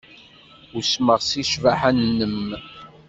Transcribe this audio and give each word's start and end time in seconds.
Usmeɣ 0.77 1.19
seg 1.23 1.45
ccbaḥa-nnem. 1.51 2.47